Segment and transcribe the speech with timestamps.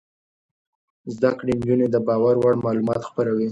[1.13, 3.47] زده کړې نجونې د باور وړ معلومات خپروي.